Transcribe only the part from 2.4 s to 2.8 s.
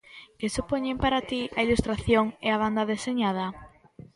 e a